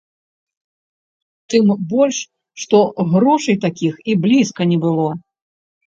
[1.53, 2.17] Тым больш,
[2.65, 2.77] што
[3.15, 5.09] грошай такіх і блізка не было.